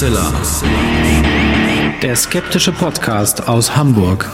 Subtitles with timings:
[0.00, 0.32] Hoaxilla.
[2.00, 4.26] Der skeptische Podcast aus Hamburg.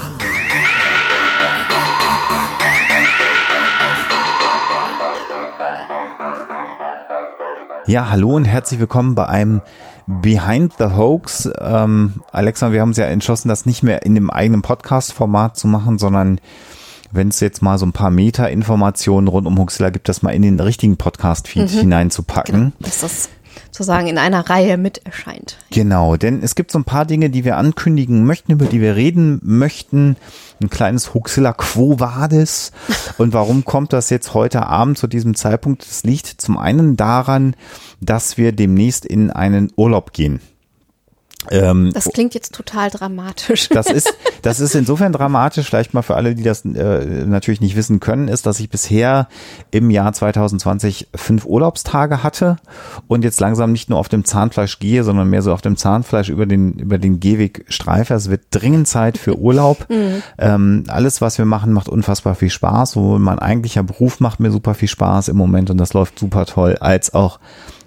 [7.88, 9.60] Ja, hallo und herzlich willkommen bei einem
[10.06, 11.50] Behind the Hoax.
[11.60, 15.66] Ähm, Alexa, wir haben uns ja entschlossen, das nicht mehr in dem eigenen Podcast-Format zu
[15.66, 16.40] machen, sondern
[17.10, 20.42] wenn es jetzt mal so ein paar Meta-Informationen rund um Huxilla gibt, das mal in
[20.42, 21.78] den richtigen Podcast-Feed mhm.
[21.78, 22.54] hineinzupacken.
[22.54, 23.30] Genau, dass das
[23.76, 25.58] sozusagen in einer Reihe mit erscheint.
[25.70, 28.96] Genau, denn es gibt so ein paar Dinge, die wir ankündigen möchten, über die wir
[28.96, 30.16] reden möchten.
[30.62, 32.72] Ein kleines Huxilla Quo Vadis.
[33.18, 35.86] Und warum kommt das jetzt heute Abend zu diesem Zeitpunkt?
[35.86, 37.54] Das liegt zum einen daran,
[38.00, 40.40] dass wir demnächst in einen Urlaub gehen.
[41.50, 43.68] Ähm, das klingt jetzt total dramatisch.
[43.76, 47.76] Das ist, das ist insofern dramatisch, vielleicht mal für alle, die das äh, natürlich nicht
[47.76, 49.28] wissen können, ist, dass ich bisher
[49.70, 52.56] im Jahr 2020 fünf Urlaubstage hatte
[53.06, 56.30] und jetzt langsam nicht nur auf dem Zahnfleisch gehe, sondern mehr so auf dem Zahnfleisch
[56.30, 58.14] über den, über den Gehweg streife.
[58.14, 59.86] Es wird dringend Zeit für Urlaub.
[59.96, 60.22] Mhm.
[60.38, 62.92] Ähm, alles, was wir machen, macht unfassbar viel Spaß.
[62.92, 66.44] Sowohl mein eigentlicher Beruf macht mir super viel Spaß im Moment und das läuft super
[66.44, 67.38] toll, als auch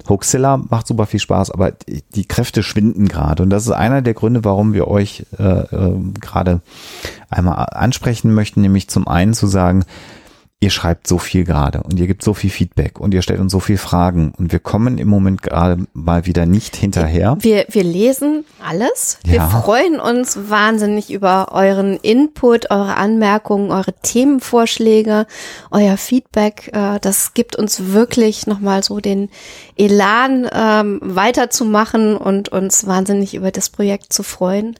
[0.09, 1.73] Hoaxilla macht super viel Spaß, aber
[2.15, 3.43] die Kräfte schwinden gerade.
[3.43, 6.61] Und das ist einer der Gründe, warum wir euch äh, äh, gerade
[7.29, 9.85] einmal ansprechen möchten, nämlich zum einen zu sagen,
[10.61, 13.51] ihr schreibt so viel gerade und ihr gibt so viel Feedback und ihr stellt uns
[13.51, 17.37] so viel Fragen und wir kommen im Moment gerade mal wieder nicht hinterher.
[17.39, 19.19] Wir, wir lesen alles.
[19.23, 25.27] Wir freuen uns wahnsinnig über euren Input, eure Anmerkungen, eure Themenvorschläge,
[25.71, 26.71] euer Feedback.
[26.73, 29.29] Äh, das gibt uns wirklich nochmal so den
[29.77, 34.75] Elan, ähm, weiterzumachen und uns wahnsinnig über das Projekt zu freuen.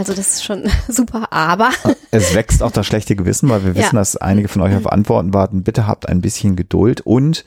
[0.00, 1.68] Also das ist schon super, aber.
[2.10, 4.00] Es wächst auch das schlechte Gewissen, weil wir wissen, ja.
[4.00, 5.62] dass einige von euch auf Antworten warten.
[5.62, 7.44] Bitte habt ein bisschen Geduld und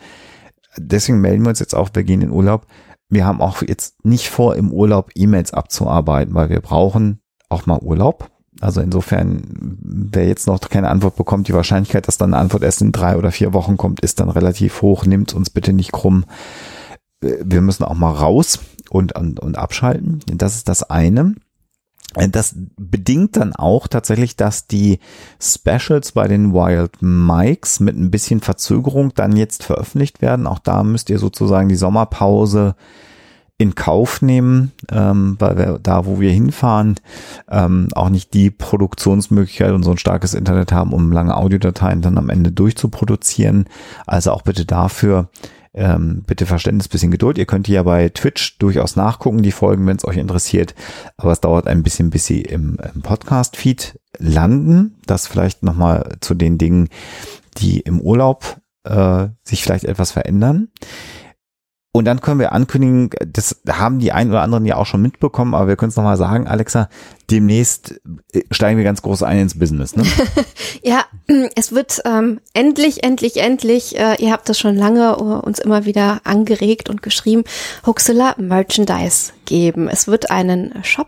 [0.77, 2.67] deswegen melden wir uns jetzt auch, wir gehen in Urlaub.
[3.09, 7.79] Wir haben auch jetzt nicht vor, im Urlaub E-Mails abzuarbeiten, weil wir brauchen auch mal
[7.79, 8.29] Urlaub.
[8.61, 9.41] Also insofern,
[9.81, 13.17] wer jetzt noch keine Antwort bekommt, die Wahrscheinlichkeit, dass dann eine Antwort erst in drei
[13.17, 15.07] oder vier Wochen kommt, ist dann relativ hoch.
[15.07, 16.25] Nimmt uns bitte nicht krumm.
[17.19, 18.59] Wir müssen auch mal raus
[18.91, 20.19] und, und, und abschalten.
[20.27, 21.33] Das ist das eine.
[22.29, 24.99] Das bedingt dann auch tatsächlich, dass die
[25.41, 30.47] Specials bei den Wild Mikes mit ein bisschen Verzögerung dann jetzt veröffentlicht werden.
[30.47, 32.75] Auch da müsst ihr sozusagen die Sommerpause
[33.57, 36.95] in Kauf nehmen, ähm, weil wir da, wo wir hinfahren,
[37.49, 42.17] ähm, auch nicht die Produktionsmöglichkeit und so ein starkes Internet haben, um lange Audiodateien dann
[42.17, 43.65] am Ende durchzuproduzieren.
[44.05, 45.29] Also auch bitte dafür
[45.73, 47.37] ähm, bitte Verständnis, bisschen Geduld.
[47.37, 50.75] Ihr könnt ja bei Twitch durchaus nachgucken, die Folgen, wenn es euch interessiert.
[51.17, 54.95] Aber es dauert ein bisschen, bis sie im, im Podcast-Feed landen.
[55.05, 56.89] Das vielleicht nochmal zu den Dingen,
[57.57, 60.69] die im Urlaub äh, sich vielleicht etwas verändern.
[61.95, 65.53] Und dann können wir ankündigen, das haben die ein oder anderen ja auch schon mitbekommen,
[65.53, 66.89] aber wir können es nochmal sagen, Alexa,
[67.33, 67.99] demnächst
[68.31, 69.95] äh, steigen wir ganz groß ein ins Business.
[69.95, 70.03] Ne?
[70.83, 71.03] ja,
[71.55, 75.85] es wird ähm, endlich, endlich, endlich, äh, ihr habt das schon lange uh, uns immer
[75.85, 77.43] wieder angeregt und geschrieben,
[77.85, 79.89] Huxilla Merchandise geben.
[79.89, 81.07] Es wird einen Shop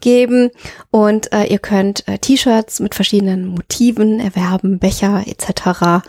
[0.00, 0.50] geben
[0.90, 6.04] und äh, ihr könnt äh, T-Shirts mit verschiedenen Motiven erwerben, Becher etc.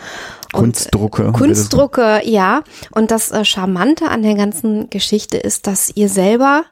[0.51, 1.31] Kunstdrucke.
[1.31, 2.63] Kunstdrucke, ja.
[2.91, 6.63] Und das äh, Charmante an der ganzen Geschichte ist, dass ihr selber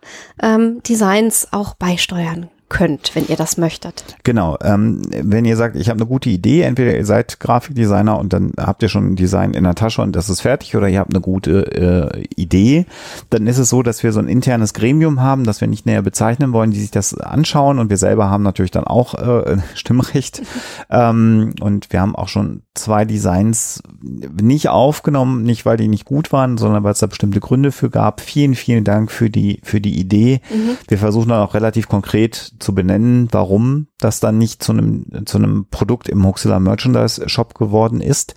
[0.41, 4.03] ähm, Designs auch beisteuern könnt, wenn ihr das möchtet.
[4.23, 4.57] Genau.
[4.63, 8.53] Ähm, wenn ihr sagt, ich habe eine gute Idee, entweder ihr seid Grafikdesigner und dann
[8.57, 11.13] habt ihr schon ein Design in der Tasche und das ist fertig oder ihr habt
[11.13, 12.85] eine gute äh, Idee,
[13.29, 16.01] dann ist es so, dass wir so ein internes Gremium haben, das wir nicht näher
[16.01, 20.41] bezeichnen wollen, die sich das anschauen und wir selber haben natürlich dann auch äh, Stimmrecht.
[20.89, 26.31] ähm, und wir haben auch schon zwei Designs nicht aufgenommen, nicht weil die nicht gut
[26.31, 28.21] waren, sondern weil es da bestimmte Gründe für gab.
[28.21, 30.41] Vielen, vielen Dank für die, für die Idee.
[30.49, 30.77] Mhm.
[30.87, 35.37] Wir versuchen dann auch relativ konkret zu benennen, warum das dann nicht zu einem, zu
[35.37, 38.35] einem Produkt im Huxilla Merchandise Shop geworden ist.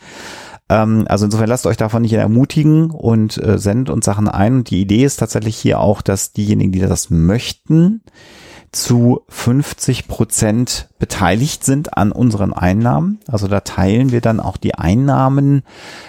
[0.69, 4.57] Ähm, also insofern lasst euch davon nicht ermutigen und äh, sendet uns Sachen ein.
[4.57, 8.03] Und die Idee ist tatsächlich hier auch, dass diejenigen, die das möchten,
[8.73, 13.19] zu 50 Prozent beteiligt sind an unseren Einnahmen.
[13.29, 15.63] Also da teilen wir dann auch die Einnahmen.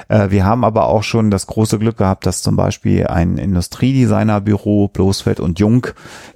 [0.08, 4.88] Äh, wir haben aber auch schon das große Glück gehabt, dass zum Beispiel ein Industriedesignerbüro
[4.88, 5.88] Bloßfeld und Jung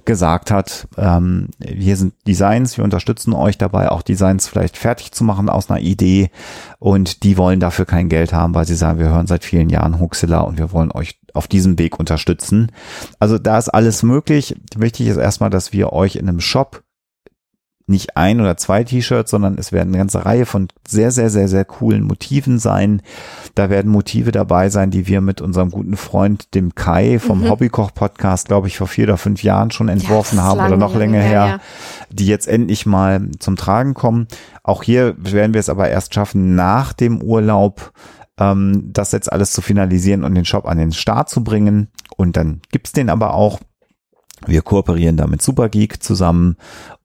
[0.04, 5.24] gesagt hat, ähm, hier sind Designs, wir unterstützen euch dabei, auch Designs vielleicht fertig zu
[5.24, 6.30] machen aus einer Idee.
[6.78, 9.98] Und die wollen dafür kein Geld haben, weil sie sagen, wir hören seit vielen Jahren
[9.98, 12.72] Huxilla und wir wollen euch auf diesem Weg unterstützen.
[13.18, 14.56] Also da ist alles möglich.
[14.76, 16.82] Wichtig ist erstmal, dass wir euch in einem Shop
[17.88, 21.48] nicht ein oder zwei T-Shirts, sondern es werden eine ganze Reihe von sehr, sehr, sehr,
[21.48, 23.02] sehr coolen Motiven sein.
[23.54, 27.48] Da werden Motive dabei sein, die wir mit unserem guten Freund, dem Kai vom mhm.
[27.48, 31.20] Hobbykoch-Podcast, glaube ich, vor vier oder fünf Jahren schon entworfen ja, haben oder noch länger
[31.20, 31.60] her, ja.
[32.10, 34.28] die jetzt endlich mal zum Tragen kommen.
[34.62, 37.92] Auch hier werden wir es aber erst schaffen, nach dem Urlaub
[38.38, 41.88] ähm, das jetzt alles zu finalisieren und den Shop an den Start zu bringen.
[42.16, 43.60] Und dann gibt's den aber auch.
[44.46, 46.56] Wir kooperieren da mit Supergeek zusammen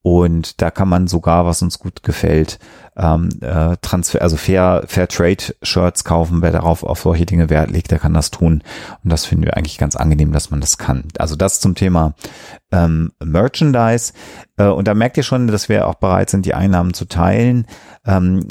[0.03, 2.59] und da kann man sogar, was uns gut gefällt,
[2.97, 6.41] ähm, äh, Transfer, also Fair, Fair Trade Shirts kaufen.
[6.41, 8.63] Wer darauf auf solche Dinge Wert legt, der kann das tun.
[9.01, 11.05] Und das finden wir eigentlich ganz angenehm, dass man das kann.
[11.17, 12.15] Also das zum Thema
[12.73, 14.11] ähm, Merchandise.
[14.57, 17.65] Äh, und da merkt ihr schon, dass wir auch bereit sind, die Einnahmen zu teilen.
[18.05, 18.45] Ähm,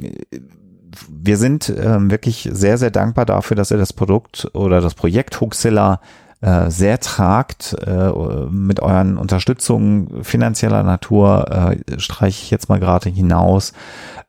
[1.09, 5.41] wir sind ähm, wirklich sehr, sehr dankbar dafür, dass ihr das Produkt oder das Projekt
[5.41, 6.01] Huxilla
[6.41, 8.11] äh, sehr tragt äh,
[8.51, 13.73] mit euren Unterstützungen finanzieller Natur, äh, streiche ich jetzt mal gerade hinaus.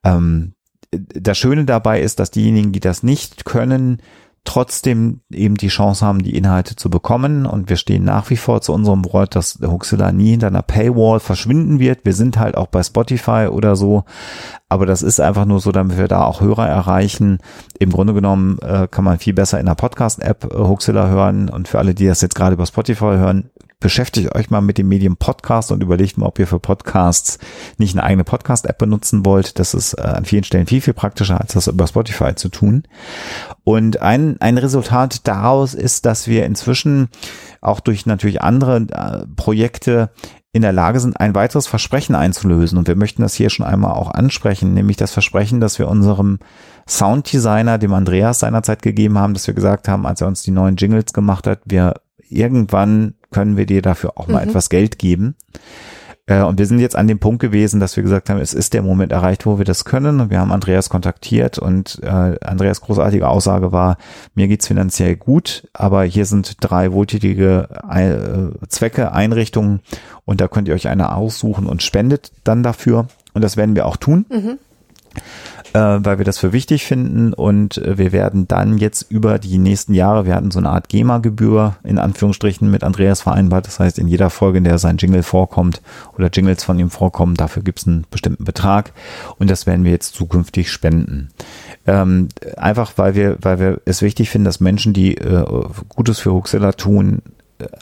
[0.03, 0.53] Ähm,
[0.91, 3.99] das Schöne dabei ist, dass diejenigen, die das nicht können,
[4.45, 7.45] trotzdem eben die Chance haben, die Inhalte zu bekommen.
[7.45, 11.19] Und wir stehen nach wie vor zu unserem Wort, dass Huxilla nie hinter einer Paywall
[11.19, 12.03] verschwinden wird.
[12.03, 14.03] Wir sind halt auch bei Spotify oder so.
[14.67, 17.39] Aber das ist einfach nur so, damit wir da auch Hörer erreichen.
[17.79, 21.49] Im Grunde genommen äh, kann man viel besser in der Podcast-App äh, Huxilla hören.
[21.49, 23.49] Und für alle, die das jetzt gerade über Spotify hören,
[23.83, 27.37] beschäftigt euch mal mit dem Medium Podcast und überlegt mal, ob ihr für Podcasts
[27.77, 29.59] nicht eine eigene Podcast-App benutzen wollt.
[29.59, 32.83] Das ist äh, an vielen Stellen viel, viel praktischer, als das über Spotify zu tun.
[33.65, 37.09] Und ein, ein Resultat daraus ist, dass wir inzwischen
[37.59, 40.11] auch durch natürlich andere äh, Projekte
[40.53, 42.77] in der Lage sind, ein weiteres Versprechen einzulösen.
[42.77, 46.39] Und wir möchten das hier schon einmal auch ansprechen, nämlich das Versprechen, dass wir unserem
[46.87, 50.77] Sounddesigner, dem Andreas seinerzeit gegeben haben, dass wir gesagt haben, als er uns die neuen
[50.77, 51.95] Jingles gemacht hat, wir
[52.29, 54.49] irgendwann können wir dir dafür auch mal mhm.
[54.49, 55.35] etwas Geld geben.
[56.25, 58.73] Äh, und wir sind jetzt an dem Punkt gewesen, dass wir gesagt haben, es ist
[58.73, 60.21] der Moment erreicht, wo wir das können.
[60.21, 63.97] Und wir haben Andreas kontaktiert und äh, Andreas großartige Aussage war,
[64.33, 69.81] mir geht's finanziell gut, aber hier sind drei wohltätige äh, Zwecke, Einrichtungen
[70.25, 73.07] und da könnt ihr euch eine aussuchen und spendet dann dafür.
[73.33, 74.25] Und das werden wir auch tun.
[74.29, 74.59] Mhm
[75.73, 77.33] weil wir das für wichtig finden.
[77.33, 80.89] Und äh, wir werden dann jetzt über die nächsten Jahre, wir hatten so eine Art
[80.89, 85.23] GEMA-Gebühr in Anführungsstrichen mit Andreas vereinbart, das heißt in jeder Folge, in der sein Jingle
[85.23, 85.81] vorkommt
[86.15, 88.93] oder Jingles von ihm vorkommen, dafür gibt es einen bestimmten Betrag.
[89.39, 91.29] Und das werden wir jetzt zukünftig spenden.
[91.85, 95.43] Ähm, einfach weil wir, weil wir es wichtig finden, dass Menschen, die äh,
[95.89, 97.21] Gutes für Huxilla tun,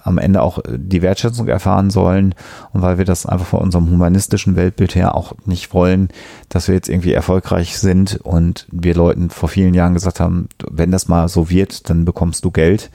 [0.04, 2.36] am Ende auch die Wertschätzung erfahren sollen.
[2.74, 6.10] Und weil wir das einfach von unserem humanistischen Weltbild her auch nicht wollen,
[6.50, 10.92] dass wir jetzt irgendwie erfolgreich sind und wir Leuten vor vielen Jahren gesagt haben, wenn
[10.92, 12.90] das mal so wird, dann bekommst du Geld,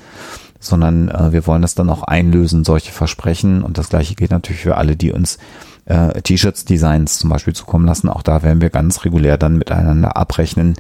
[0.61, 3.63] sondern äh, wir wollen das dann auch einlösen, solche Versprechen.
[3.63, 5.39] Und das gleiche gilt natürlich für alle, die uns
[5.87, 8.09] äh, T-Shirts-Designs zum Beispiel zukommen lassen.
[8.09, 10.75] Auch da werden wir ganz regulär dann miteinander abrechnen,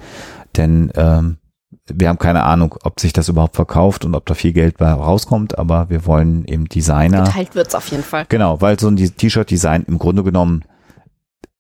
[0.57, 1.39] denn ähm,
[1.93, 4.93] wir haben keine Ahnung, ob sich das überhaupt verkauft und ob da viel Geld bei
[4.93, 7.25] rauskommt, aber wir wollen eben Designer.
[7.25, 8.27] Geteilt wird's auf jeden Fall.
[8.29, 10.65] Genau, weil so ein T-Shirt-Design im Grunde genommen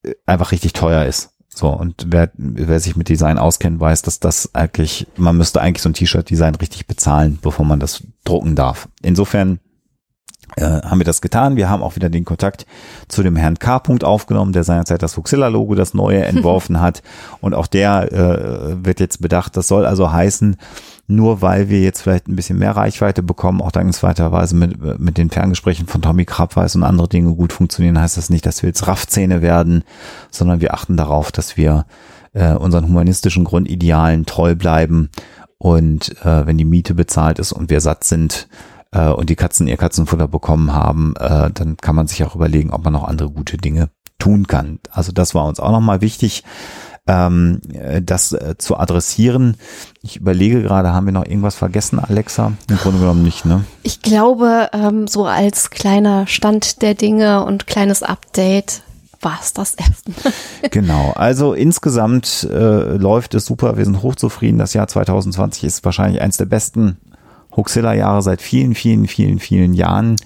[0.03, 1.31] äh, einfach richtig teuer ist.
[1.49, 5.83] So, und wer, wer sich mit Design auskennt, weiß, dass das eigentlich, man müsste eigentlich
[5.83, 8.89] so ein T-Shirt-Design richtig bezahlen, bevor man das drucken darf.
[9.03, 9.61] Insofern
[10.57, 11.57] äh, haben wir das getan.
[11.57, 12.67] Wir haben auch wieder den Kontakt
[13.09, 13.77] zu dem Herrn K.
[13.77, 17.03] -Punkt aufgenommen, der seinerzeit das Fuxilla-Logo, das neue, entworfen hat.
[17.41, 19.57] Und auch der äh, wird jetzt bedacht.
[19.57, 20.57] Das soll also heißen,
[21.09, 25.31] nur weil wir jetzt vielleicht ein bisschen mehr Reichweite bekommen, auch dankenswerterweise mit, mit den
[25.31, 28.87] Ferngesprächen von Tommy Krabweis und andere Dinge gut funktionieren, heißt das nicht, dass wir jetzt
[28.87, 29.85] Raffzähne werden,
[30.31, 31.85] sondern wir achten darauf, dass wir
[32.33, 35.11] äh, unseren humanistischen Grundidealen treu bleiben.
[35.59, 38.49] Und äh, wenn die Miete bezahlt ist und wir satt sind,
[38.97, 42.71] äh, und die Katzen ihr Katzenfutter bekommen haben, äh, dann kann man sich auch überlegen,
[42.71, 44.79] ob man noch andere gute Dinge tun kann.
[44.91, 46.45] Also das war uns auch nochmal wichtig,
[47.07, 47.61] ähm,
[48.03, 49.57] das äh, zu adressieren.
[50.03, 52.53] Ich überlege gerade, haben wir noch irgendwas vergessen, Alexa?
[52.69, 53.65] Im Grunde genommen nicht, ne?
[53.83, 58.83] Ich glaube, ähm, so als kleiner Stand der Dinge und kleines Update
[59.21, 60.13] war es das erste.
[60.71, 64.59] genau, also insgesamt äh, läuft es super, wir sind hochzufrieden.
[64.59, 66.99] Das Jahr 2020 ist wahrscheinlich eins der besten
[67.57, 70.17] Huxilla-Jahre seit vielen, vielen, vielen, vielen Jahren.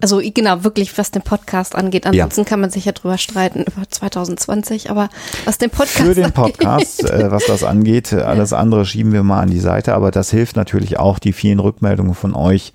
[0.00, 2.06] Also genau, wirklich, was den Podcast angeht.
[2.06, 2.44] Ansonsten ja.
[2.44, 5.08] kann man sich ja drüber streiten über 2020, aber
[5.44, 9.40] was den Podcast Für den Podcast, äh, was das angeht, alles andere schieben wir mal
[9.40, 12.72] an die Seite, aber das hilft natürlich auch die vielen Rückmeldungen von euch,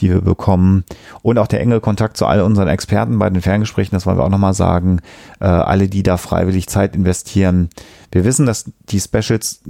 [0.00, 0.84] die wir bekommen
[1.22, 4.24] und auch der enge Kontakt zu all unseren Experten bei den Ferngesprächen, das wollen wir
[4.24, 5.00] auch nochmal sagen,
[5.40, 7.68] äh, alle, die da freiwillig Zeit investieren.
[8.10, 9.60] Wir wissen, dass die Specials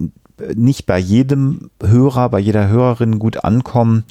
[0.54, 4.04] nicht bei jedem Hörer, bei jeder Hörerin gut ankommen.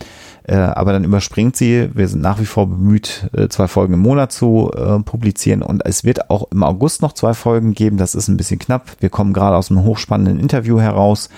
[0.50, 1.92] Äh, aber dann überspringt sie.
[1.94, 5.62] Wir sind nach wie vor bemüht, äh, zwei Folgen im Monat zu äh, publizieren.
[5.62, 7.98] Und es wird auch im August noch zwei Folgen geben.
[7.98, 8.90] Das ist ein bisschen knapp.
[9.00, 11.30] Wir kommen gerade aus einem hochspannenden Interview heraus,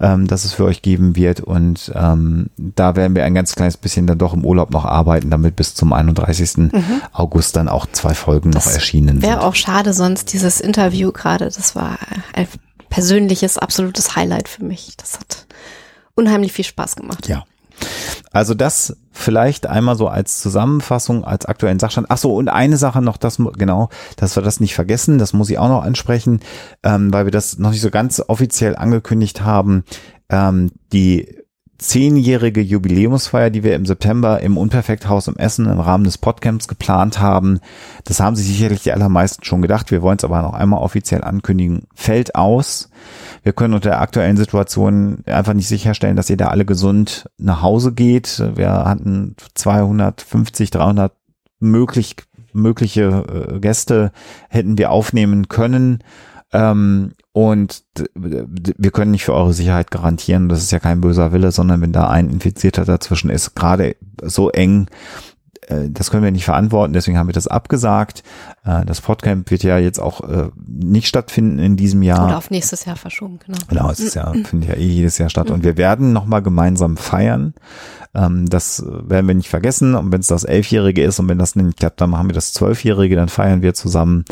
[0.00, 1.40] ähm, das es für euch geben wird.
[1.40, 5.28] Und ähm, da werden wir ein ganz kleines bisschen dann doch im Urlaub noch arbeiten,
[5.28, 6.72] damit bis zum 31.
[6.72, 6.72] Mhm.
[7.12, 9.22] August dann auch zwei Folgen das noch erschienen sind.
[9.22, 11.44] Wäre auch schade, sonst dieses Interview gerade.
[11.44, 11.98] Das war
[12.32, 12.46] ein
[12.94, 14.96] persönliches, absolutes Highlight für mich.
[14.96, 15.46] Das hat
[16.14, 17.26] unheimlich viel Spaß gemacht.
[17.26, 17.44] Ja.
[18.30, 22.06] Also das vielleicht einmal so als Zusammenfassung, als aktuellen Sachstand.
[22.08, 25.50] Ach so, und eine Sache noch, das genau, dass wir das nicht vergessen, das muss
[25.50, 26.38] ich auch noch ansprechen,
[26.84, 29.82] ähm, weil wir das noch nicht so ganz offiziell angekündigt haben.
[30.28, 31.36] Ähm, die
[31.78, 37.20] zehnjährige Jubiläumsfeier, die wir im September im Unperfekthaus im Essen im Rahmen des Podcamps geplant
[37.20, 37.60] haben.
[38.04, 39.90] Das haben sich sicherlich die allermeisten schon gedacht.
[39.90, 41.86] Wir wollen es aber noch einmal offiziell ankündigen.
[41.94, 42.90] Fällt aus.
[43.42, 47.62] Wir können unter der aktuellen Situation einfach nicht sicherstellen, dass ihr da alle gesund nach
[47.62, 48.42] Hause geht.
[48.54, 51.12] Wir hatten 250, 300
[51.60, 52.16] möglich,
[52.52, 54.12] mögliche äh, Gäste
[54.48, 56.04] hätten wir aufnehmen können.
[56.52, 57.82] Ähm, und
[58.14, 61.90] wir können nicht für eure Sicherheit garantieren, das ist ja kein böser Wille, sondern wenn
[61.90, 64.86] da ein Infizierter dazwischen ist, gerade so eng,
[65.66, 68.22] äh, das können wir nicht verantworten, deswegen haben wir das abgesagt.
[68.64, 72.26] Äh, das Podcamp wird ja jetzt auch äh, nicht stattfinden in diesem Jahr.
[72.26, 73.58] Oder auf nächstes Jahr verschoben, genau.
[73.68, 75.50] Genau, es ist ja, findet ja eh jedes Jahr statt.
[75.50, 77.54] Und wir werden nochmal gemeinsam feiern.
[78.14, 79.94] Ähm, das werden wir nicht vergessen.
[79.94, 82.52] Und wenn es das Elfjährige ist und wenn das nicht klappt, dann machen wir das
[82.52, 84.24] Zwölfjährige, dann feiern wir zusammen.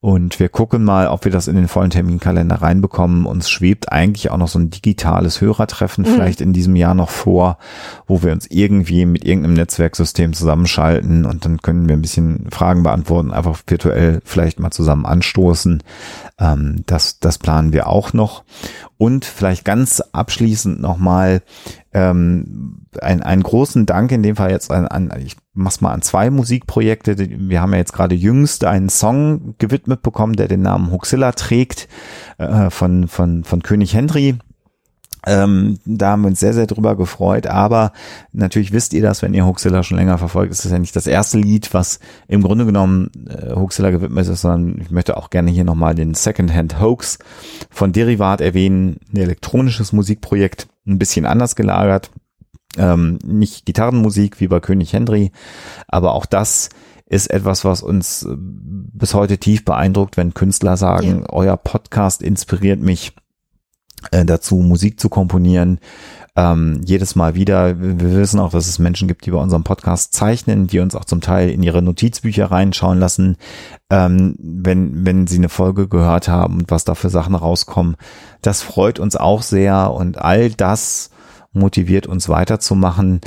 [0.00, 3.26] Und wir gucken mal, ob wir das in den vollen Terminkalender reinbekommen.
[3.26, 6.14] Uns schwebt eigentlich auch noch so ein digitales Hörertreffen mhm.
[6.14, 7.58] vielleicht in diesem Jahr noch vor,
[8.06, 12.82] wo wir uns irgendwie mit irgendeinem Netzwerksystem zusammenschalten und dann können wir ein bisschen Fragen
[12.82, 15.82] beantworten, einfach virtuell vielleicht mal zusammen anstoßen.
[16.38, 18.44] Ähm, das, das planen wir auch noch.
[18.98, 21.42] Und vielleicht ganz abschließend nochmal
[21.92, 26.02] ähm, ein, einen großen Dank in dem Fall jetzt an, an ich mach's mal an
[26.02, 27.16] zwei Musikprojekte.
[27.18, 31.88] Wir haben ja jetzt gerade jüngst einen Song gewidmet bekommen, der den Namen Huxilla trägt,
[32.36, 34.36] äh, von, von, von König Henry.
[35.26, 37.46] Ähm, da haben wir uns sehr, sehr drüber gefreut.
[37.46, 37.92] Aber
[38.32, 41.06] natürlich wisst ihr das, wenn ihr Huxilla schon länger verfolgt, ist das ja nicht das
[41.06, 45.50] erste Lied, was im Grunde genommen äh, Huxilla gewidmet ist, sondern ich möchte auch gerne
[45.50, 47.18] hier nochmal den Secondhand Hoax
[47.70, 48.98] von Derivat erwähnen.
[49.12, 52.10] Ein elektronisches Musikprojekt, ein bisschen anders gelagert.
[52.76, 55.32] Ähm, nicht Gitarrenmusik wie bei König Henry,
[55.88, 56.68] aber auch das
[57.10, 61.30] ist etwas, was uns äh, bis heute tief beeindruckt, wenn Künstler sagen, ja.
[61.30, 63.12] euer Podcast inspiriert mich
[64.10, 65.78] äh, dazu, Musik zu komponieren.
[66.36, 67.80] Ähm, jedes Mal wieder.
[67.80, 71.04] Wir wissen auch, dass es Menschen gibt, die bei unserem Podcast zeichnen, die uns auch
[71.04, 73.36] zum Teil in ihre Notizbücher reinschauen lassen,
[73.90, 77.96] ähm, wenn, wenn sie eine Folge gehört haben und was da für Sachen rauskommen.
[78.42, 81.10] Das freut uns auch sehr und all das
[81.52, 83.20] motiviert uns weiterzumachen.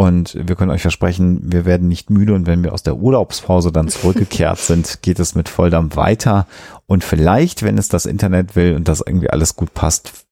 [0.00, 3.70] Und wir können euch versprechen, wir werden nicht müde und wenn wir aus der Urlaubspause
[3.70, 6.46] dann zurückgekehrt sind, geht es mit Volldampf weiter.
[6.86, 10.26] Und vielleicht, wenn es das Internet will und das irgendwie alles gut passt,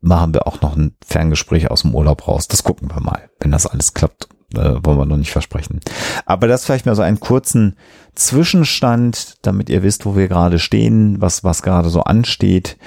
[0.00, 2.48] machen wir auch noch ein Ferngespräch aus dem Urlaub raus.
[2.48, 3.28] Das gucken wir mal.
[3.40, 5.80] Wenn das alles klappt, äh, wollen wir noch nicht versprechen.
[6.24, 7.76] Aber das vielleicht mal so einen kurzen
[8.14, 12.78] Zwischenstand, damit ihr wisst, wo wir gerade stehen, was, was gerade so ansteht.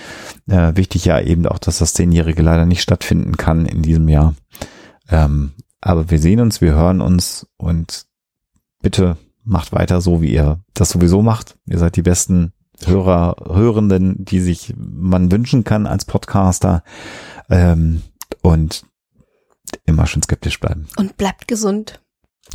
[0.50, 4.34] Äh, wichtig ja eben auch, dass das Zehnjährige leider nicht stattfinden kann in diesem Jahr.
[5.12, 5.52] Ähm,
[5.84, 8.06] aber wir sehen uns, wir hören uns und
[8.82, 11.58] bitte macht weiter so, wie ihr das sowieso macht.
[11.66, 12.54] Ihr seid die besten
[12.86, 16.84] Hörer, Hörenden, die sich man wünschen kann als Podcaster.
[17.50, 18.02] Ähm,
[18.42, 18.86] und
[19.86, 20.88] immer schön skeptisch bleiben.
[20.98, 22.02] Und bleibt gesund.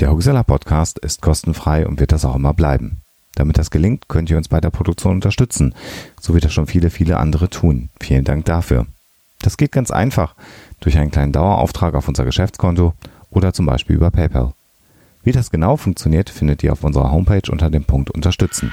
[0.00, 3.02] Der Huxella Podcast ist kostenfrei und wird das auch immer bleiben.
[3.34, 5.74] Damit das gelingt, könnt ihr uns bei der Produktion unterstützen,
[6.20, 7.90] so wie das schon viele, viele andere tun.
[8.00, 8.86] Vielen Dank dafür.
[9.40, 10.34] Das geht ganz einfach
[10.80, 12.94] durch einen kleinen Dauerauftrag auf unser Geschäftskonto
[13.30, 14.52] oder zum Beispiel über PayPal.
[15.22, 18.72] Wie das genau funktioniert, findet ihr auf unserer Homepage unter dem Punkt Unterstützen.